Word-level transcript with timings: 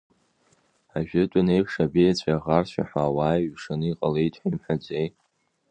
Ажәытәын 0.97 1.47
еиԥш, 1.55 1.73
абеиацәеи 1.83 2.35
аӷарцәеи 2.37 2.87
ҳәа 2.89 3.01
ауаа 3.07 3.35
еиҩшаны 3.39 3.85
иҟалеит 3.91 4.33
ҳәа 4.39 4.47
имҳәаӡеи? 4.49 5.07